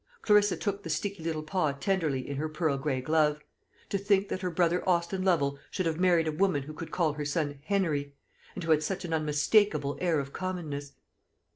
Clarissa 0.23 0.57
took 0.57 0.81
the 0.81 0.89
sticky 0.89 1.21
little 1.23 1.43
paw 1.43 1.73
tenderly 1.73 2.27
in 2.27 2.37
her 2.37 2.49
pearl 2.49 2.75
gray 2.75 3.01
glove. 3.01 3.39
To 3.89 3.99
think 3.99 4.29
that 4.29 4.41
her 4.41 4.49
brother 4.49 4.83
Austin 4.89 5.21
Lovel 5.23 5.59
should 5.69 5.85
have 5.85 5.99
married 5.99 6.27
a 6.27 6.31
woman 6.31 6.63
who 6.63 6.73
could 6.73 6.89
call 6.89 7.13
her 7.13 7.23
son 7.25 7.59
"Henery," 7.65 8.15
and 8.55 8.63
who 8.63 8.71
had 8.71 8.81
such 8.81 9.05
an 9.05 9.13
unmistakable 9.13 9.99
air 10.01 10.19
of 10.19 10.33
commonness! 10.33 10.93